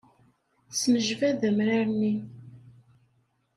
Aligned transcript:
Tesnejbad 0.69 1.39
amrar-nni. 1.49 2.13